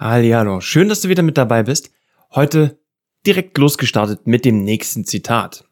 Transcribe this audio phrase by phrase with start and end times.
[0.00, 1.90] Hallihallo, schön, dass du wieder mit dabei bist.
[2.34, 2.80] Heute
[3.26, 5.68] direkt losgestartet mit dem nächsten Zitat.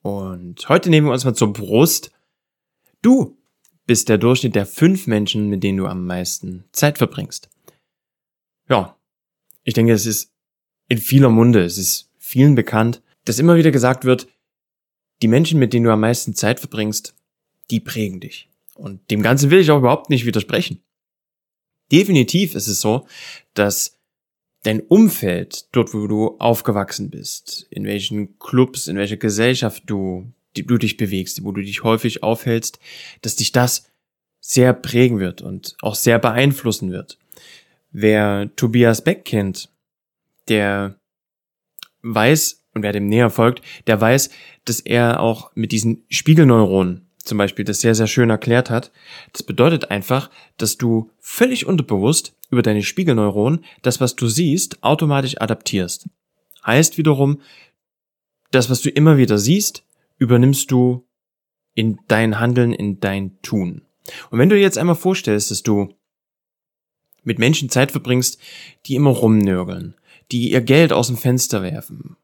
[0.00, 2.12] Und heute nehmen wir uns mal zur Brust.
[3.02, 3.36] Du
[3.84, 7.50] bist der Durchschnitt der fünf Menschen, mit denen du am meisten Zeit verbringst.
[8.68, 8.96] Ja,
[9.64, 10.32] ich denke, es ist
[10.86, 14.28] in vieler Munde, es ist vielen bekannt, dass immer wieder gesagt wird,
[15.20, 17.16] die Menschen, mit denen du am meisten Zeit verbringst,
[17.72, 18.48] die prägen dich.
[18.76, 20.80] Und dem Ganzen will ich auch überhaupt nicht widersprechen.
[21.90, 23.06] Definitiv ist es so,
[23.54, 23.98] dass
[24.62, 30.66] dein Umfeld, dort wo du aufgewachsen bist, in welchen Clubs, in welcher Gesellschaft du, die,
[30.66, 32.78] du dich bewegst, wo du dich häufig aufhältst,
[33.22, 33.90] dass dich das
[34.40, 37.18] sehr prägen wird und auch sehr beeinflussen wird.
[37.90, 39.70] Wer Tobias Beck kennt,
[40.48, 40.98] der
[42.02, 44.30] weiß, und wer dem näher folgt, der weiß,
[44.64, 48.90] dass er auch mit diesen Spiegelneuronen zum Beispiel das sehr, sehr schön erklärt hat.
[49.32, 55.40] Das bedeutet einfach, dass du völlig unterbewusst über deine Spiegelneuronen das, was du siehst, automatisch
[55.40, 56.08] adaptierst.
[56.66, 57.40] Heißt wiederum,
[58.50, 59.84] das, was du immer wieder siehst,
[60.18, 61.06] übernimmst du
[61.74, 63.82] in dein Handeln, in dein Tun.
[64.30, 65.94] Und wenn du dir jetzt einmal vorstellst, dass du
[67.22, 68.38] mit Menschen Zeit verbringst,
[68.86, 69.94] die immer rumnörgeln,
[70.32, 72.16] die ihr Geld aus dem Fenster werfen,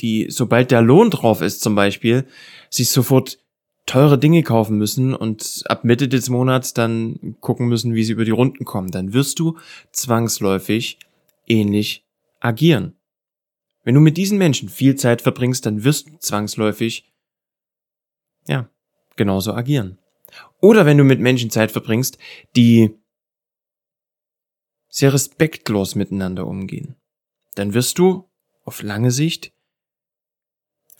[0.00, 2.26] die, sobald der Lohn drauf ist zum Beispiel,
[2.70, 3.38] sich sofort
[3.86, 8.24] teure Dinge kaufen müssen und ab Mitte des Monats dann gucken müssen, wie sie über
[8.24, 9.58] die Runden kommen, dann wirst du
[9.92, 10.98] zwangsläufig
[11.46, 12.04] ähnlich
[12.40, 12.96] agieren.
[13.84, 17.12] Wenn du mit diesen Menschen viel Zeit verbringst, dann wirst du zwangsläufig,
[18.48, 18.68] ja,
[19.14, 19.98] genauso agieren.
[20.60, 22.18] Oder wenn du mit Menschen Zeit verbringst,
[22.56, 22.98] die
[24.88, 26.96] sehr respektlos miteinander umgehen,
[27.54, 28.28] dann wirst du
[28.64, 29.52] auf lange Sicht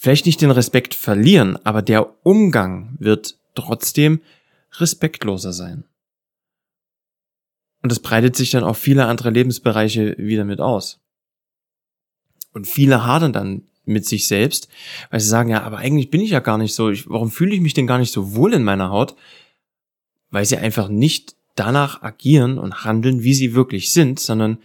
[0.07, 4.21] vielleicht nicht den Respekt verlieren, aber der Umgang wird trotzdem
[4.79, 5.83] respektloser sein.
[7.83, 11.01] Und das breitet sich dann auf viele andere Lebensbereiche wieder mit aus.
[12.53, 14.69] Und viele hadern dann mit sich selbst,
[15.11, 17.57] weil sie sagen, ja, aber eigentlich bin ich ja gar nicht so, ich, warum fühle
[17.57, 19.17] ich mich denn gar nicht so wohl in meiner Haut?
[20.31, 24.59] Weil sie einfach nicht danach agieren und handeln, wie sie wirklich sind, sondern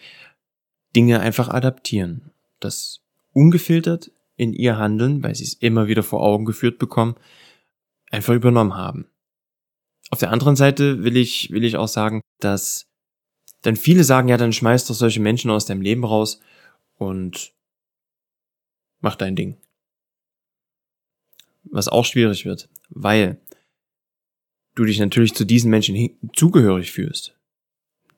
[0.96, 2.30] Dinge einfach adaptieren.
[2.60, 3.02] Das
[3.34, 4.12] ungefiltert
[4.42, 7.14] in ihr Handeln, weil sie es immer wieder vor Augen geführt bekommen,
[8.10, 9.06] einfach übernommen haben.
[10.10, 12.88] Auf der anderen Seite will ich, will ich auch sagen, dass
[13.62, 16.40] dann viele sagen, ja, dann schmeißt doch solche Menschen aus deinem Leben raus
[16.96, 17.54] und
[19.00, 19.58] mach dein Ding.
[21.66, 23.40] Was auch schwierig wird, weil
[24.74, 27.38] du dich natürlich zu diesen Menschen zugehörig fühlst.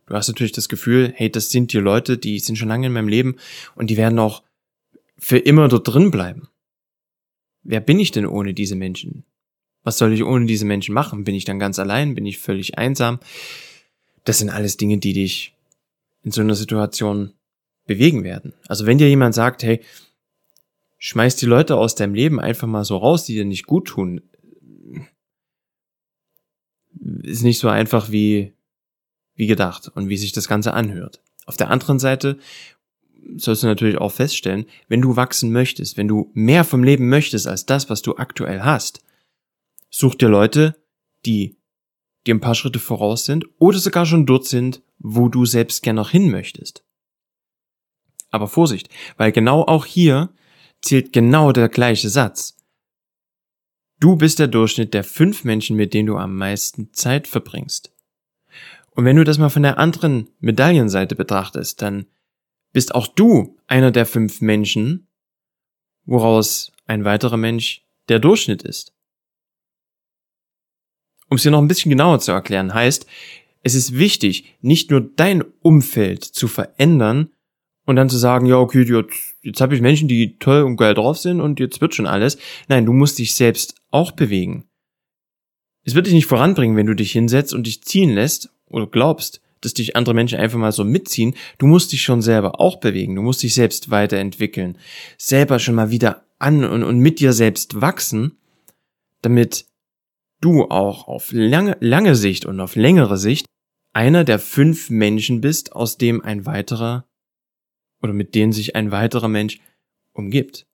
[0.06, 2.94] Du hast natürlich das Gefühl, hey, das sind die Leute, die sind schon lange in
[2.94, 3.36] meinem Leben
[3.76, 4.42] und die werden auch
[5.24, 6.50] für immer dort drin bleiben.
[7.64, 9.24] Wer bin ich denn ohne diese Menschen?
[9.82, 11.24] Was soll ich ohne diese Menschen machen?
[11.24, 12.14] Bin ich dann ganz allein?
[12.14, 13.22] Bin ich völlig einsam?
[14.26, 15.56] Das sind alles Dinge, die dich
[16.24, 17.32] in so einer Situation
[17.86, 18.54] bewegen werden.
[18.68, 19.80] Also wenn dir jemand sagt, hey,
[20.98, 24.20] schmeiß die Leute aus deinem Leben einfach mal so raus, die dir nicht gut tun,
[27.22, 28.52] ist nicht so einfach wie,
[29.36, 31.22] wie gedacht und wie sich das Ganze anhört.
[31.46, 32.40] Auf der anderen Seite
[33.38, 37.48] sollst du natürlich auch feststellen, wenn du wachsen möchtest, wenn du mehr vom Leben möchtest
[37.48, 39.04] als das, was du aktuell hast,
[39.90, 40.76] such dir Leute,
[41.26, 41.58] die
[42.26, 45.98] dir ein paar Schritte voraus sind oder sogar schon dort sind, wo du selbst gern
[45.98, 46.84] noch hin möchtest.
[48.30, 50.30] Aber Vorsicht, weil genau auch hier
[50.82, 52.58] zählt genau der gleiche Satz.
[54.00, 57.94] Du bist der Durchschnitt der fünf Menschen, mit denen du am meisten Zeit verbringst.
[58.92, 62.06] Und wenn du das mal von der anderen Medaillenseite betrachtest, dann
[62.74, 65.08] bist auch du einer der fünf Menschen,
[66.06, 68.94] woraus ein weiterer Mensch der Durchschnitt ist.
[71.30, 73.08] Um es dir noch ein bisschen genauer zu erklären, heißt,
[73.62, 77.30] es ist wichtig, nicht nur dein Umfeld zu verändern
[77.86, 80.94] und dann zu sagen, ja, okay, jetzt, jetzt habe ich Menschen, die toll und geil
[80.94, 82.38] drauf sind und jetzt wird schon alles.
[82.68, 84.66] Nein, du musst dich selbst auch bewegen.
[85.86, 89.42] Es wird dich nicht voranbringen, wenn du dich hinsetzt und dich ziehen lässt oder glaubst,
[89.64, 91.36] dass dich andere Menschen einfach mal so mitziehen.
[91.58, 93.16] Du musst dich schon selber auch bewegen.
[93.16, 94.78] Du musst dich selbst weiterentwickeln.
[95.18, 98.38] Selber schon mal wieder an und, und mit dir selbst wachsen,
[99.22, 99.66] damit
[100.42, 103.46] du auch auf lange, lange Sicht und auf längere Sicht
[103.94, 107.06] einer der fünf Menschen bist, aus dem ein weiterer
[108.02, 109.62] oder mit denen sich ein weiterer Mensch
[110.14, 110.66] umgibt.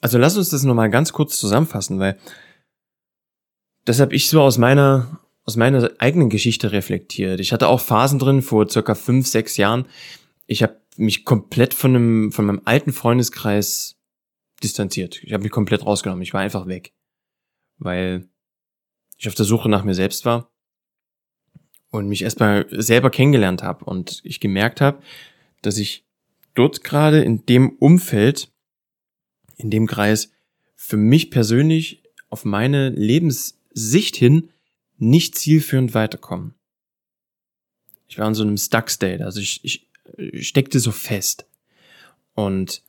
[0.00, 2.18] Also lass uns das nochmal ganz kurz zusammenfassen, weil
[3.84, 7.40] das habe ich so aus meiner aus meiner eigenen Geschichte reflektiert.
[7.40, 9.88] Ich hatte auch Phasen drin vor circa fünf, sechs Jahren.
[10.46, 13.96] Ich habe mich komplett von einem, von meinem alten Freundeskreis
[14.62, 15.24] distanziert.
[15.24, 16.20] Ich habe mich komplett rausgenommen.
[16.20, 16.92] Ich war einfach weg.
[17.78, 18.28] Weil
[19.16, 20.52] ich auf der Suche nach mir selbst war.
[21.90, 25.02] und mich erstmal selber kennengelernt habe und ich gemerkt habe,
[25.62, 26.04] dass ich
[26.52, 28.52] dort gerade in dem Umfeld,
[29.56, 30.30] in dem Kreis
[30.76, 34.50] für mich persönlich auf meine Lebenssicht hin
[34.98, 36.54] nicht zielführend weiterkommen.
[38.08, 39.88] Ich war in so einem Stuck State, also ich, ich
[40.48, 41.46] steckte so fest.
[42.34, 42.82] Und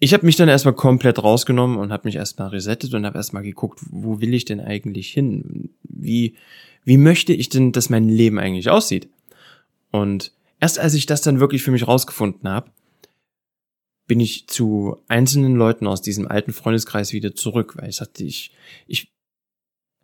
[0.00, 3.42] ich habe mich dann erstmal komplett rausgenommen und habe mich erstmal resettet und habe erstmal
[3.42, 5.70] geguckt, wo will ich denn eigentlich hin?
[5.82, 6.36] Wie,
[6.84, 9.08] wie möchte ich denn, dass mein Leben eigentlich aussieht?
[9.90, 12.70] Und erst als ich das dann wirklich für mich rausgefunden habe,
[14.06, 18.52] bin ich zu einzelnen Leuten aus diesem alten Freundeskreis wieder zurück, weil ich sagte, ich,
[18.86, 19.12] ich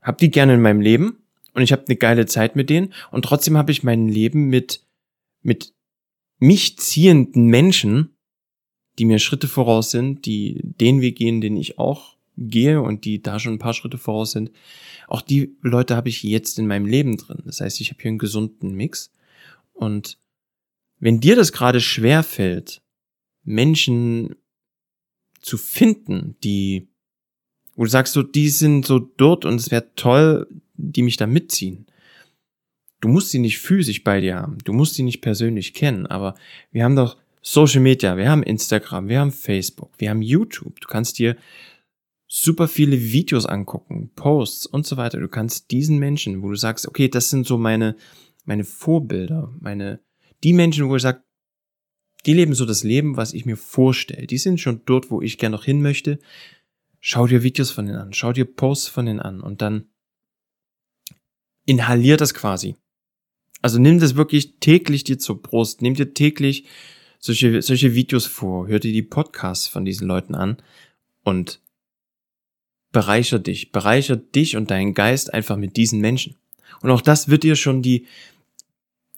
[0.04, 3.24] habe die gerne in meinem Leben und ich habe eine geile Zeit mit denen und
[3.24, 4.86] trotzdem habe ich mein Leben mit,
[5.42, 5.74] mit
[6.38, 8.14] mich ziehenden Menschen
[8.98, 13.22] die mir Schritte voraus sind, die den Weg gehen, den ich auch gehe und die
[13.22, 14.50] da schon ein paar Schritte voraus sind.
[15.08, 17.42] Auch die Leute habe ich jetzt in meinem Leben drin.
[17.44, 19.12] Das heißt, ich habe hier einen gesunden Mix.
[19.72, 20.18] Und
[20.98, 22.82] wenn dir das gerade schwer fällt,
[23.42, 24.36] Menschen
[25.40, 26.88] zu finden, die,
[27.76, 31.26] wo du sagst, so, die sind so dort und es wäre toll, die mich da
[31.26, 31.86] mitziehen.
[33.00, 36.34] Du musst sie nicht physisch bei dir haben, du musst sie nicht persönlich kennen, aber
[36.70, 40.80] wir haben doch Social Media, wir haben Instagram, wir haben Facebook, wir haben YouTube.
[40.80, 41.36] Du kannst dir
[42.26, 45.20] super viele Videos angucken, Posts und so weiter.
[45.20, 47.96] Du kannst diesen Menschen, wo du sagst, okay, das sind so meine,
[48.46, 50.00] meine Vorbilder, meine,
[50.42, 51.22] die Menschen, wo ich sage,
[52.24, 54.26] die leben so das Leben, was ich mir vorstelle.
[54.26, 56.18] Die sind schon dort, wo ich gerne noch hin möchte.
[57.06, 59.42] Schau dir Videos von denen an, schau dir Posts von denen an.
[59.42, 59.90] Und dann
[61.66, 62.76] inhalier das quasi.
[63.60, 66.64] Also nimm das wirklich täglich dir zur Brust, nimm dir täglich
[67.18, 70.56] solche, solche Videos vor, hör dir die Podcasts von diesen Leuten an
[71.24, 71.60] und
[72.90, 76.36] bereicher dich, bereicher dich und deinen Geist einfach mit diesen Menschen.
[76.80, 78.06] Und auch das wird dir schon die,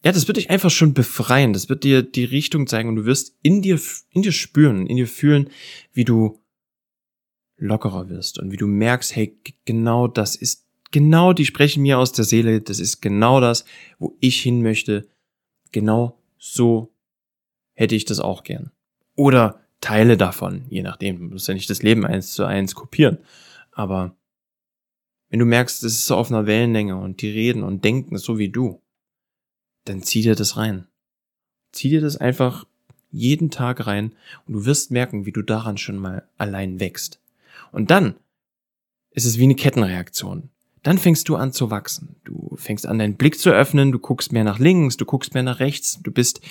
[0.03, 3.05] ja, das wird dich einfach schon befreien, das wird dir die Richtung zeigen und du
[3.05, 3.79] wirst in dir,
[4.11, 5.49] in dir spüren, in dir fühlen,
[5.93, 6.37] wie du
[7.57, 12.11] lockerer wirst und wie du merkst, hey, genau das ist, genau die sprechen mir aus
[12.11, 13.65] der Seele, das ist genau das,
[13.99, 15.07] wo ich hin möchte,
[15.71, 16.93] genau so
[17.73, 18.71] hätte ich das auch gern.
[19.15, 21.19] Oder Teile davon, je nachdem.
[21.19, 23.19] Du musst ja nicht das Leben eins zu eins kopieren.
[23.71, 24.15] Aber
[25.29, 28.37] wenn du merkst, es ist so auf einer Wellenlänge und die reden und denken so
[28.37, 28.81] wie du,
[29.85, 30.87] dann zieh dir das rein.
[31.71, 32.65] Zieh dir das einfach
[33.11, 34.13] jeden Tag rein
[34.45, 37.21] und du wirst merken, wie du daran schon mal allein wächst.
[37.71, 38.15] Und dann
[39.11, 40.49] ist es wie eine Kettenreaktion.
[40.83, 42.15] Dann fängst du an zu wachsen.
[42.23, 45.43] Du fängst an, deinen Blick zu öffnen, du guckst mehr nach links, du guckst mehr
[45.43, 46.41] nach rechts, du bist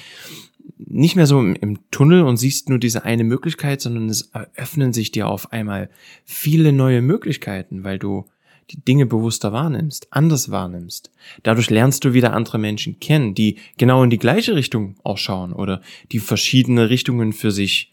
[0.79, 5.11] nicht mehr so im, Tunnel und siehst nur diese eine Möglichkeit, sondern es eröffnen sich
[5.11, 5.91] dir auf einmal
[6.25, 8.27] viele neue Möglichkeiten, weil du
[8.71, 11.13] die Dinge bewusster wahrnimmst, anders wahrnimmst.
[11.43, 15.53] Dadurch lernst du wieder andere Menschen kennen, die genau in die gleiche Richtung auch schauen
[15.53, 15.83] oder
[16.13, 17.93] die verschiedene Richtungen für sich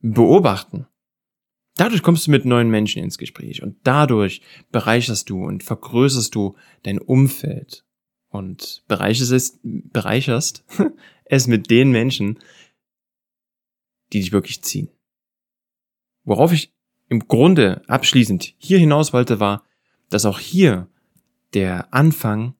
[0.00, 0.86] beobachten.
[1.80, 6.54] Dadurch kommst du mit neuen Menschen ins Gespräch und dadurch bereicherst du und vergrößerst du
[6.82, 7.86] dein Umfeld
[8.28, 10.62] und bereicherst es, bereicherst
[11.24, 12.38] es mit den Menschen,
[14.12, 14.90] die dich wirklich ziehen.
[16.22, 16.74] Worauf ich
[17.08, 19.64] im Grunde abschließend hier hinaus wollte, war,
[20.10, 20.86] dass auch hier
[21.54, 22.56] der Anfang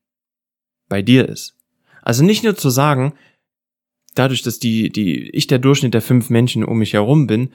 [0.89, 1.59] bei dir ist.
[2.01, 3.13] Also nicht nur zu sagen,
[4.15, 7.53] dadurch, dass die, die, ich der Durchschnitt der fünf Menschen um mich herum bin,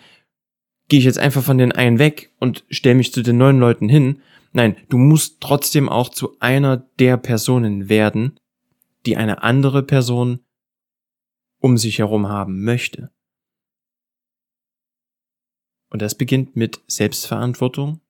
[0.88, 3.90] gehe ich jetzt einfach von den einen weg und stelle mich zu den neuen Leuten
[3.90, 4.22] hin.
[4.54, 8.40] Nein, du musst trotzdem auch zu einer der Personen werden,
[9.06, 10.40] die eine andere Person
[11.60, 13.12] um sich herum haben möchte.
[15.90, 18.02] Und das beginnt mit Selbstverantwortung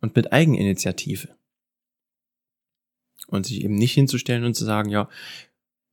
[0.00, 1.28] und mit Eigeninitiative.
[3.28, 5.08] Und sich eben nicht hinzustellen und zu sagen, ja,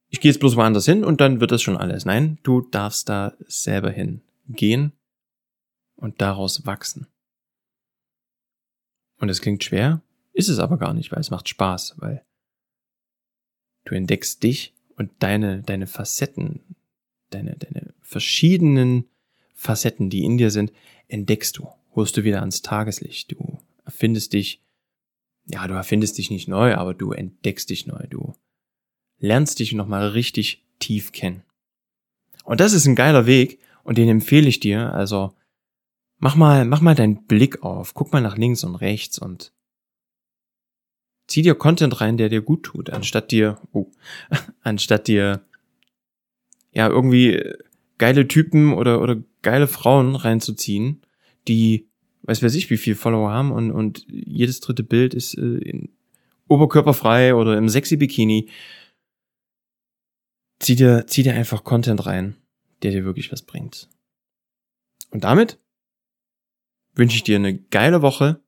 [0.10, 2.04] ich gehe jetzt bloß woanders hin und dann wird das schon alles.
[2.06, 4.92] Nein, du darfst da selber hingehen
[6.00, 7.08] und daraus wachsen.
[9.20, 10.02] Und es klingt schwer,
[10.34, 12.24] ist es aber gar nicht, weil es macht Spaß, weil
[13.86, 16.76] du entdeckst dich und deine, deine Facetten,
[17.30, 19.06] deine, deine verschiedenen
[19.54, 20.72] Facetten, die in dir sind,
[21.08, 23.32] entdeckst du, holst du wieder ans Tageslicht.
[23.32, 24.62] Du erfindest dich,
[25.48, 28.08] ja, du erfindest dich nicht neu, aber du entdeckst dich neu.
[28.10, 28.36] Du
[29.18, 31.44] lernst dich nochmal richtig tief kennen.
[32.46, 34.94] Und das ist ein geiler Weg und den empfehle ich dir.
[34.94, 35.34] Also
[36.20, 39.52] mach mal, mach mal deinen Blick auf, guck mal nach links und rechts und
[41.28, 43.92] zieh dir Content rein, der dir gut tut, anstatt dir, oh,
[44.62, 45.46] anstatt dir
[46.72, 47.42] ja, irgendwie
[47.98, 51.02] geile Typen oder, oder geile Frauen reinzuziehen,
[51.48, 51.88] die,
[52.24, 55.90] weiß wer sich, wie viel Follower haben und, und jedes dritte Bild ist äh, in
[56.48, 58.50] oberkörperfrei oder im sexy Bikini.
[60.60, 62.36] Zieh dir, zieh dir einfach Content rein,
[62.84, 63.88] der dir wirklich was bringt.
[65.12, 65.60] Und damit
[67.00, 68.44] wünsche ich dir eine geile Woche.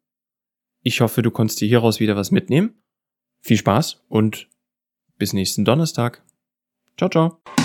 [0.84, 2.84] Ich hoffe, du konntest dir hieraus wieder was mitnehmen.
[3.42, 4.50] Viel Spaß und
[5.18, 6.24] bis nächsten Donnerstag.
[6.98, 7.61] Ciao, ciao.